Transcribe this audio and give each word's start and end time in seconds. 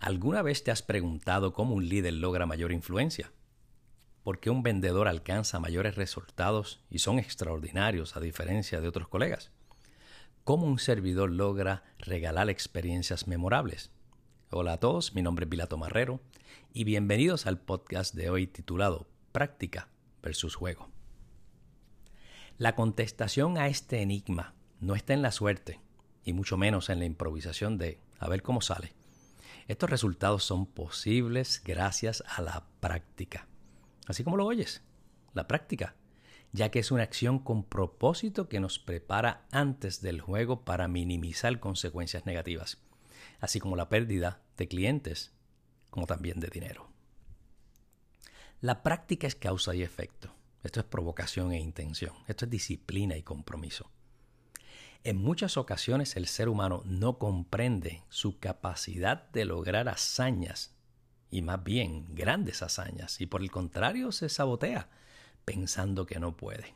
¿Alguna 0.00 0.42
vez 0.42 0.62
te 0.62 0.70
has 0.70 0.82
preguntado 0.82 1.52
cómo 1.52 1.74
un 1.74 1.88
líder 1.88 2.14
logra 2.14 2.46
mayor 2.46 2.70
influencia? 2.70 3.32
¿Por 4.22 4.38
qué 4.38 4.48
un 4.48 4.62
vendedor 4.62 5.08
alcanza 5.08 5.58
mayores 5.58 5.96
resultados 5.96 6.80
y 6.88 7.00
son 7.00 7.18
extraordinarios 7.18 8.16
a 8.16 8.20
diferencia 8.20 8.80
de 8.80 8.86
otros 8.86 9.08
colegas? 9.08 9.50
¿Cómo 10.44 10.66
un 10.66 10.78
servidor 10.78 11.32
logra 11.32 11.82
regalar 11.98 12.48
experiencias 12.48 13.26
memorables? 13.26 13.90
Hola 14.50 14.74
a 14.74 14.80
todos, 14.80 15.14
mi 15.14 15.22
nombre 15.22 15.46
es 15.46 15.50
Pilato 15.50 15.76
Marrero 15.76 16.20
y 16.72 16.84
bienvenidos 16.84 17.46
al 17.46 17.58
podcast 17.58 18.14
de 18.14 18.30
hoy 18.30 18.46
titulado 18.46 19.08
Práctica 19.32 19.88
versus 20.22 20.54
Juego. 20.54 20.90
La 22.56 22.76
contestación 22.76 23.58
a 23.58 23.66
este 23.66 24.00
enigma 24.00 24.54
no 24.78 24.94
está 24.94 25.12
en 25.12 25.22
la 25.22 25.32
suerte 25.32 25.80
y 26.22 26.34
mucho 26.34 26.56
menos 26.56 26.88
en 26.88 27.00
la 27.00 27.04
improvisación 27.04 27.78
de 27.78 28.00
a 28.20 28.28
ver 28.28 28.42
cómo 28.42 28.60
sale. 28.60 28.97
Estos 29.68 29.90
resultados 29.90 30.44
son 30.44 30.64
posibles 30.64 31.62
gracias 31.62 32.24
a 32.26 32.40
la 32.40 32.66
práctica. 32.80 33.46
Así 34.06 34.24
como 34.24 34.38
lo 34.38 34.46
oyes, 34.46 34.82
la 35.34 35.46
práctica, 35.46 35.94
ya 36.52 36.70
que 36.70 36.78
es 36.78 36.90
una 36.90 37.02
acción 37.02 37.38
con 37.38 37.64
propósito 37.64 38.48
que 38.48 38.60
nos 38.60 38.78
prepara 38.78 39.46
antes 39.52 40.00
del 40.00 40.22
juego 40.22 40.64
para 40.64 40.88
minimizar 40.88 41.60
consecuencias 41.60 42.24
negativas, 42.24 42.78
así 43.40 43.60
como 43.60 43.76
la 43.76 43.90
pérdida 43.90 44.40
de 44.56 44.68
clientes, 44.68 45.32
como 45.90 46.06
también 46.06 46.40
de 46.40 46.48
dinero. 46.48 46.88
La 48.62 48.82
práctica 48.82 49.26
es 49.26 49.34
causa 49.34 49.74
y 49.74 49.82
efecto. 49.82 50.34
Esto 50.62 50.80
es 50.80 50.86
provocación 50.86 51.52
e 51.52 51.60
intención. 51.60 52.14
Esto 52.26 52.46
es 52.46 52.50
disciplina 52.50 53.18
y 53.18 53.22
compromiso. 53.22 53.90
En 55.04 55.16
muchas 55.16 55.56
ocasiones 55.56 56.16
el 56.16 56.26
ser 56.26 56.48
humano 56.48 56.82
no 56.84 57.18
comprende 57.18 58.02
su 58.08 58.38
capacidad 58.38 59.30
de 59.30 59.44
lograr 59.44 59.88
hazañas, 59.88 60.74
y 61.30 61.42
más 61.42 61.62
bien 61.62 62.06
grandes 62.14 62.62
hazañas, 62.62 63.20
y 63.20 63.26
por 63.26 63.42
el 63.42 63.50
contrario 63.50 64.12
se 64.12 64.28
sabotea 64.28 64.88
pensando 65.44 66.04
que 66.04 66.18
no 66.18 66.36
puede. 66.36 66.74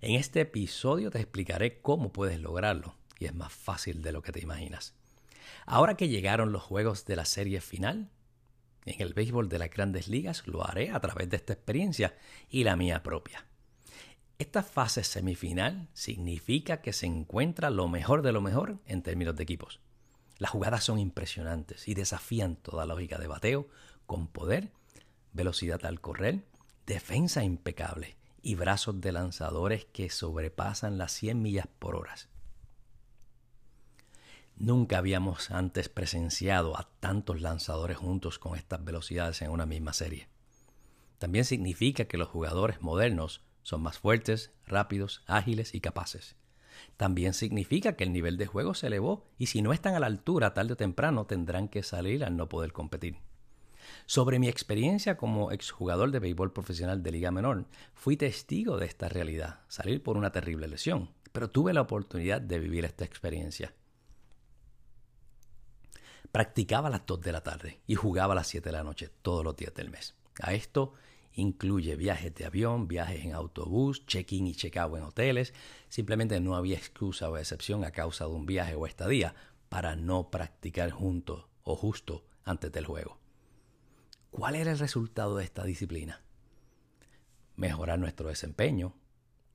En 0.00 0.14
este 0.14 0.40
episodio 0.40 1.10
te 1.10 1.20
explicaré 1.20 1.80
cómo 1.80 2.12
puedes 2.12 2.40
lograrlo, 2.40 2.94
y 3.18 3.26
es 3.26 3.34
más 3.34 3.52
fácil 3.52 4.02
de 4.02 4.12
lo 4.12 4.22
que 4.22 4.32
te 4.32 4.40
imaginas. 4.40 4.94
Ahora 5.66 5.96
que 5.96 6.08
llegaron 6.08 6.52
los 6.52 6.62
juegos 6.62 7.04
de 7.04 7.16
la 7.16 7.24
serie 7.24 7.60
final, 7.60 8.08
en 8.86 9.02
el 9.02 9.12
béisbol 9.12 9.48
de 9.48 9.58
las 9.58 9.70
grandes 9.70 10.08
ligas 10.08 10.46
lo 10.46 10.66
haré 10.66 10.90
a 10.90 11.00
través 11.00 11.28
de 11.28 11.36
esta 11.36 11.52
experiencia 11.52 12.16
y 12.48 12.64
la 12.64 12.76
mía 12.76 13.02
propia. 13.02 13.47
Esta 14.48 14.62
fase 14.62 15.04
semifinal 15.04 15.90
significa 15.92 16.80
que 16.80 16.94
se 16.94 17.04
encuentra 17.04 17.68
lo 17.68 17.86
mejor 17.86 18.22
de 18.22 18.32
lo 18.32 18.40
mejor 18.40 18.78
en 18.86 19.02
términos 19.02 19.36
de 19.36 19.42
equipos. 19.42 19.78
Las 20.38 20.52
jugadas 20.52 20.84
son 20.84 20.98
impresionantes 20.98 21.86
y 21.86 21.92
desafían 21.92 22.56
toda 22.56 22.86
lógica 22.86 23.18
de 23.18 23.26
bateo, 23.26 23.68
con 24.06 24.26
poder, 24.26 24.72
velocidad 25.34 25.84
al 25.84 26.00
correr, 26.00 26.46
defensa 26.86 27.44
impecable 27.44 28.16
y 28.40 28.54
brazos 28.54 29.02
de 29.02 29.12
lanzadores 29.12 29.84
que 29.84 30.08
sobrepasan 30.08 30.96
las 30.96 31.12
100 31.12 31.42
millas 31.42 31.66
por 31.78 31.94
hora. 31.94 32.14
Nunca 34.56 34.96
habíamos 34.96 35.50
antes 35.50 35.90
presenciado 35.90 36.78
a 36.78 36.88
tantos 37.00 37.42
lanzadores 37.42 37.98
juntos 37.98 38.38
con 38.38 38.56
estas 38.56 38.82
velocidades 38.82 39.42
en 39.42 39.50
una 39.50 39.66
misma 39.66 39.92
serie. 39.92 40.30
También 41.18 41.44
significa 41.44 42.06
que 42.06 42.16
los 42.16 42.28
jugadores 42.28 42.80
modernos 42.80 43.42
son 43.68 43.82
más 43.82 43.98
fuertes, 43.98 44.50
rápidos, 44.66 45.22
ágiles 45.26 45.74
y 45.74 45.82
capaces. 45.82 46.36
También 46.96 47.34
significa 47.34 47.96
que 47.96 48.04
el 48.04 48.14
nivel 48.14 48.38
de 48.38 48.46
juego 48.46 48.72
se 48.72 48.86
elevó 48.86 49.26
y 49.36 49.46
si 49.46 49.60
no 49.60 49.74
están 49.74 49.94
a 49.94 50.00
la 50.00 50.06
altura 50.06 50.54
tarde 50.54 50.72
o 50.72 50.76
temprano 50.76 51.26
tendrán 51.26 51.68
que 51.68 51.82
salir 51.82 52.24
al 52.24 52.34
no 52.34 52.48
poder 52.48 52.72
competir. 52.72 53.18
Sobre 54.06 54.38
mi 54.38 54.48
experiencia 54.48 55.18
como 55.18 55.52
exjugador 55.52 56.12
de 56.12 56.18
béisbol 56.18 56.54
profesional 56.54 57.02
de 57.02 57.12
Liga 57.12 57.30
Menor, 57.30 57.66
fui 57.92 58.16
testigo 58.16 58.78
de 58.78 58.86
esta 58.86 59.10
realidad, 59.10 59.60
salir 59.68 60.02
por 60.02 60.16
una 60.16 60.32
terrible 60.32 60.66
lesión, 60.66 61.10
pero 61.32 61.50
tuve 61.50 61.74
la 61.74 61.82
oportunidad 61.82 62.40
de 62.40 62.58
vivir 62.60 62.86
esta 62.86 63.04
experiencia. 63.04 63.74
Practicaba 66.32 66.88
a 66.88 66.92
las 66.92 67.04
2 67.04 67.20
de 67.20 67.32
la 67.32 67.42
tarde 67.42 67.80
y 67.86 67.96
jugaba 67.96 68.32
a 68.32 68.36
las 68.36 68.46
7 68.46 68.66
de 68.66 68.72
la 68.72 68.82
noche 68.82 69.10
todos 69.20 69.44
los 69.44 69.56
días 69.56 69.74
del 69.74 69.90
mes. 69.90 70.14
A 70.40 70.54
esto 70.54 70.94
Incluye 71.38 71.94
viajes 71.94 72.34
de 72.34 72.46
avión, 72.46 72.88
viajes 72.88 73.24
en 73.24 73.32
autobús, 73.32 74.04
check-in 74.06 74.48
y 74.48 74.56
check-out 74.56 74.96
en 74.96 75.04
hoteles. 75.04 75.54
Simplemente 75.88 76.40
no 76.40 76.56
había 76.56 76.76
excusa 76.76 77.30
o 77.30 77.36
excepción 77.36 77.84
a 77.84 77.92
causa 77.92 78.24
de 78.24 78.32
un 78.32 78.44
viaje 78.44 78.74
o 78.74 78.88
estadía 78.88 79.36
para 79.68 79.94
no 79.94 80.32
practicar 80.32 80.90
junto 80.90 81.48
o 81.62 81.76
justo 81.76 82.24
antes 82.42 82.72
del 82.72 82.86
juego. 82.86 83.20
¿Cuál 84.32 84.56
era 84.56 84.72
el 84.72 84.80
resultado 84.80 85.36
de 85.36 85.44
esta 85.44 85.62
disciplina? 85.62 86.24
Mejorar 87.54 88.00
nuestro 88.00 88.30
desempeño, 88.30 88.96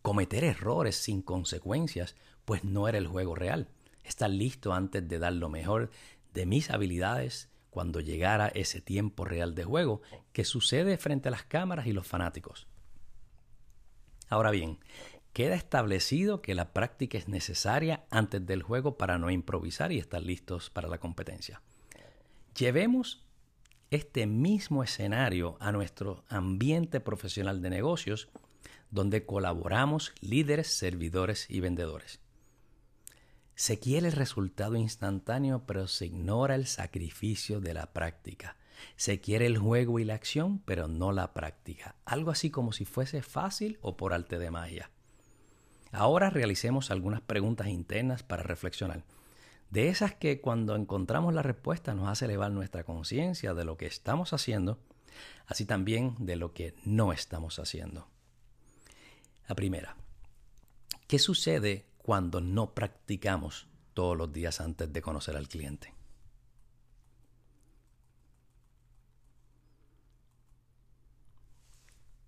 cometer 0.00 0.44
errores 0.44 0.94
sin 0.94 1.22
consecuencias, 1.22 2.14
pues 2.44 2.62
no 2.62 2.86
era 2.86 2.98
el 2.98 3.08
juego 3.08 3.34
real. 3.34 3.68
Estar 4.04 4.30
listo 4.30 4.74
antes 4.74 5.08
de 5.08 5.18
dar 5.18 5.32
lo 5.32 5.48
mejor 5.48 5.90
de 6.34 6.46
mis 6.46 6.70
habilidades 6.70 7.50
cuando 7.74 7.98
llegara 7.98 8.46
ese 8.54 8.80
tiempo 8.80 9.24
real 9.24 9.56
de 9.56 9.64
juego 9.64 10.00
que 10.32 10.44
sucede 10.44 10.96
frente 10.96 11.28
a 11.28 11.32
las 11.32 11.42
cámaras 11.42 11.88
y 11.88 11.92
los 11.92 12.06
fanáticos. 12.06 12.68
Ahora 14.28 14.52
bien, 14.52 14.78
queda 15.32 15.56
establecido 15.56 16.40
que 16.40 16.54
la 16.54 16.72
práctica 16.72 17.18
es 17.18 17.26
necesaria 17.26 18.04
antes 18.10 18.46
del 18.46 18.62
juego 18.62 18.96
para 18.96 19.18
no 19.18 19.28
improvisar 19.28 19.90
y 19.90 19.98
estar 19.98 20.22
listos 20.22 20.70
para 20.70 20.86
la 20.86 20.98
competencia. 20.98 21.62
Llevemos 22.56 23.26
este 23.90 24.26
mismo 24.28 24.84
escenario 24.84 25.56
a 25.58 25.72
nuestro 25.72 26.24
ambiente 26.28 27.00
profesional 27.00 27.60
de 27.60 27.70
negocios, 27.70 28.28
donde 28.92 29.26
colaboramos 29.26 30.14
líderes, 30.20 30.68
servidores 30.68 31.50
y 31.50 31.58
vendedores. 31.58 32.20
Se 33.56 33.78
quiere 33.78 34.08
el 34.08 34.12
resultado 34.12 34.76
instantáneo, 34.76 35.64
pero 35.66 35.86
se 35.86 36.06
ignora 36.06 36.56
el 36.56 36.66
sacrificio 36.66 37.60
de 37.60 37.74
la 37.74 37.92
práctica. 37.92 38.56
Se 38.96 39.20
quiere 39.20 39.46
el 39.46 39.58
juego 39.58 40.00
y 40.00 40.04
la 40.04 40.14
acción, 40.14 40.58
pero 40.58 40.88
no 40.88 41.12
la 41.12 41.32
práctica. 41.32 41.94
Algo 42.04 42.32
así 42.32 42.50
como 42.50 42.72
si 42.72 42.84
fuese 42.84 43.22
fácil 43.22 43.78
o 43.80 43.96
por 43.96 44.12
arte 44.12 44.38
de 44.38 44.50
magia. 44.50 44.90
Ahora 45.92 46.30
realicemos 46.30 46.90
algunas 46.90 47.20
preguntas 47.20 47.68
internas 47.68 48.24
para 48.24 48.42
reflexionar. 48.42 49.04
De 49.70 49.88
esas 49.88 50.14
que 50.14 50.40
cuando 50.40 50.74
encontramos 50.74 51.32
la 51.32 51.42
respuesta 51.42 51.94
nos 51.94 52.08
hace 52.08 52.24
elevar 52.24 52.50
nuestra 52.50 52.82
conciencia 52.82 53.54
de 53.54 53.64
lo 53.64 53.76
que 53.76 53.86
estamos 53.86 54.32
haciendo, 54.32 54.80
así 55.46 55.64
también 55.64 56.16
de 56.18 56.34
lo 56.34 56.52
que 56.52 56.74
no 56.84 57.12
estamos 57.12 57.60
haciendo. 57.60 58.08
La 59.48 59.54
primera, 59.54 59.96
¿qué 61.06 61.20
sucede 61.20 61.86
cuando 62.04 62.42
no 62.42 62.74
practicamos 62.74 63.66
todos 63.94 64.14
los 64.14 64.30
días 64.30 64.60
antes 64.60 64.92
de 64.92 65.00
conocer 65.00 65.38
al 65.38 65.48
cliente. 65.48 65.94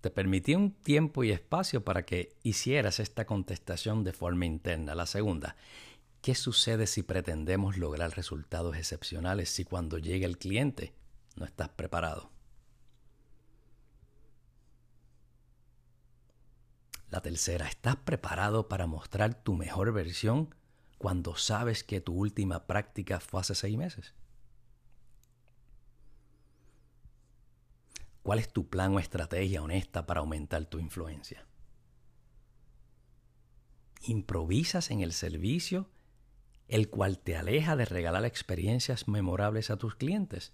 Te 0.00 0.10
permití 0.10 0.54
un 0.54 0.70
tiempo 0.70 1.24
y 1.24 1.32
espacio 1.32 1.82
para 1.82 2.04
que 2.04 2.36
hicieras 2.44 3.00
esta 3.00 3.26
contestación 3.26 4.04
de 4.04 4.12
forma 4.12 4.46
interna. 4.46 4.94
La 4.94 5.06
segunda, 5.06 5.56
¿qué 6.22 6.36
sucede 6.36 6.86
si 6.86 7.02
pretendemos 7.02 7.76
lograr 7.76 8.14
resultados 8.14 8.76
excepcionales 8.76 9.48
si 9.50 9.64
cuando 9.64 9.98
llegue 9.98 10.24
el 10.24 10.38
cliente 10.38 10.94
no 11.34 11.44
estás 11.44 11.70
preparado? 11.70 12.33
La 17.14 17.20
tercera, 17.20 17.68
¿estás 17.68 17.94
preparado 17.94 18.66
para 18.66 18.88
mostrar 18.88 19.34
tu 19.40 19.54
mejor 19.54 19.92
versión 19.92 20.52
cuando 20.98 21.36
sabes 21.36 21.84
que 21.84 22.00
tu 22.00 22.12
última 22.12 22.66
práctica 22.66 23.20
fue 23.20 23.40
hace 23.40 23.54
seis 23.54 23.78
meses? 23.78 24.14
¿Cuál 28.24 28.40
es 28.40 28.52
tu 28.52 28.68
plan 28.68 28.96
o 28.96 28.98
estrategia 28.98 29.62
honesta 29.62 30.06
para 30.06 30.18
aumentar 30.18 30.66
tu 30.66 30.80
influencia? 30.80 31.46
¿Improvisas 34.00 34.90
en 34.90 35.00
el 35.00 35.12
servicio, 35.12 35.88
el 36.66 36.90
cual 36.90 37.20
te 37.20 37.36
aleja 37.36 37.76
de 37.76 37.84
regalar 37.84 38.24
experiencias 38.24 39.06
memorables 39.06 39.70
a 39.70 39.76
tus 39.76 39.94
clientes? 39.94 40.52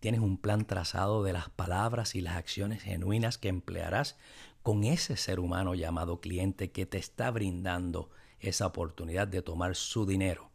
Tienes 0.00 0.20
un 0.20 0.36
plan 0.36 0.66
trazado 0.66 1.24
de 1.24 1.32
las 1.32 1.48
palabras 1.48 2.14
y 2.14 2.20
las 2.20 2.36
acciones 2.36 2.82
genuinas 2.82 3.38
que 3.38 3.48
emplearás 3.48 4.18
con 4.66 4.82
ese 4.82 5.16
ser 5.16 5.38
humano 5.38 5.76
llamado 5.76 6.20
cliente 6.20 6.72
que 6.72 6.86
te 6.86 6.98
está 6.98 7.30
brindando 7.30 8.10
esa 8.40 8.66
oportunidad 8.66 9.28
de 9.28 9.40
tomar 9.40 9.76
su 9.76 10.06
dinero 10.06 10.50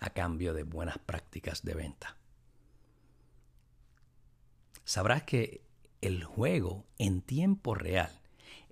a 0.00 0.10
cambio 0.10 0.52
de 0.52 0.64
buenas 0.64 0.98
prácticas 0.98 1.62
de 1.62 1.76
venta. 1.76 2.16
Sabrás 4.82 5.22
que 5.22 5.62
el 6.00 6.24
juego 6.24 6.86
en 6.98 7.22
tiempo 7.22 7.76
real 7.76 8.10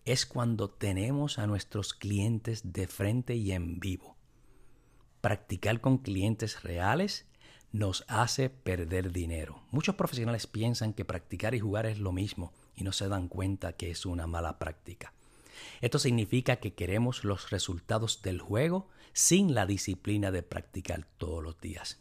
es 0.04 0.26
cuando 0.26 0.68
tenemos 0.68 1.38
a 1.38 1.46
nuestros 1.46 1.94
clientes 1.94 2.72
de 2.72 2.88
frente 2.88 3.36
y 3.36 3.52
en 3.52 3.78
vivo. 3.78 4.16
Practicar 5.20 5.80
con 5.80 5.98
clientes 5.98 6.64
reales 6.64 7.26
nos 7.70 8.04
hace 8.08 8.50
perder 8.50 9.12
dinero. 9.12 9.62
Muchos 9.70 9.94
profesionales 9.94 10.48
piensan 10.48 10.94
que 10.94 11.04
practicar 11.04 11.54
y 11.54 11.60
jugar 11.60 11.86
es 11.86 12.00
lo 12.00 12.10
mismo 12.10 12.52
y 12.76 12.84
no 12.84 12.92
se 12.92 13.08
dan 13.08 13.28
cuenta 13.28 13.72
que 13.74 13.90
es 13.90 14.06
una 14.06 14.26
mala 14.26 14.58
práctica. 14.58 15.12
Esto 15.80 15.98
significa 15.98 16.56
que 16.56 16.74
queremos 16.74 17.24
los 17.24 17.50
resultados 17.50 18.22
del 18.22 18.40
juego 18.40 18.88
sin 19.12 19.54
la 19.54 19.66
disciplina 19.66 20.30
de 20.30 20.42
practicar 20.42 21.06
todos 21.18 21.42
los 21.42 21.60
días. 21.60 21.98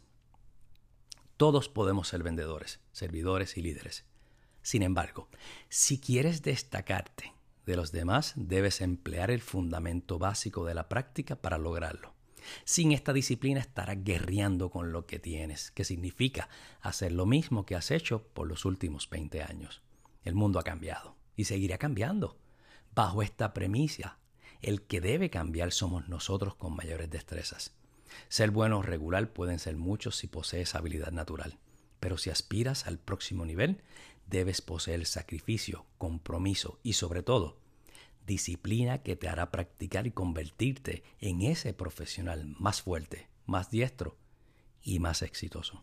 Todos 1.36 1.68
podemos 1.68 2.08
ser 2.08 2.22
vendedores, 2.22 2.80
servidores 2.92 3.56
y 3.56 3.62
líderes. 3.62 4.04
Sin 4.62 4.82
embargo, 4.82 5.28
si 5.68 5.98
quieres 5.98 6.42
destacarte 6.42 7.32
de 7.64 7.76
los 7.76 7.92
demás, 7.92 8.34
debes 8.36 8.80
emplear 8.80 9.30
el 9.30 9.40
fundamento 9.40 10.18
básico 10.18 10.64
de 10.64 10.74
la 10.74 10.88
práctica 10.88 11.36
para 11.36 11.58
lograrlo. 11.58 12.14
Sin 12.64 12.92
esta 12.92 13.12
disciplina 13.12 13.60
estarás 13.60 14.02
guerreando 14.02 14.70
con 14.70 14.92
lo 14.92 15.06
que 15.06 15.18
tienes, 15.18 15.70
que 15.70 15.84
significa 15.84 16.48
hacer 16.80 17.12
lo 17.12 17.26
mismo 17.26 17.66
que 17.66 17.74
has 17.74 17.90
hecho 17.90 18.22
por 18.22 18.46
los 18.46 18.64
últimos 18.64 19.08
20 19.08 19.42
años. 19.42 19.82
El 20.30 20.36
mundo 20.36 20.60
ha 20.60 20.62
cambiado 20.62 21.16
y 21.34 21.46
seguirá 21.46 21.76
cambiando. 21.76 22.38
Bajo 22.94 23.20
esta 23.20 23.52
premisa, 23.52 24.20
el 24.62 24.82
que 24.82 25.00
debe 25.00 25.28
cambiar 25.28 25.72
somos 25.72 26.08
nosotros 26.08 26.54
con 26.54 26.76
mayores 26.76 27.10
destrezas. 27.10 27.74
Ser 28.28 28.52
bueno 28.52 28.78
o 28.78 28.82
regular 28.82 29.32
pueden 29.32 29.58
ser 29.58 29.76
muchos 29.76 30.14
si 30.14 30.28
posees 30.28 30.76
habilidad 30.76 31.10
natural, 31.10 31.58
pero 31.98 32.16
si 32.16 32.30
aspiras 32.30 32.86
al 32.86 33.00
próximo 33.00 33.44
nivel, 33.44 33.82
debes 34.28 34.60
poseer 34.60 35.04
sacrificio, 35.04 35.84
compromiso 35.98 36.78
y 36.84 36.92
sobre 36.92 37.24
todo 37.24 37.58
disciplina 38.24 39.02
que 39.02 39.16
te 39.16 39.28
hará 39.28 39.50
practicar 39.50 40.06
y 40.06 40.12
convertirte 40.12 41.02
en 41.18 41.42
ese 41.42 41.74
profesional 41.74 42.54
más 42.60 42.82
fuerte, 42.82 43.26
más 43.46 43.68
diestro 43.68 44.16
y 44.80 45.00
más 45.00 45.22
exitoso. 45.22 45.82